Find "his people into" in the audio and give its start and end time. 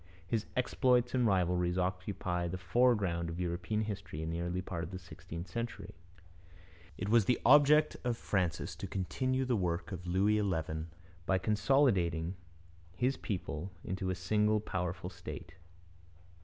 12.95-14.09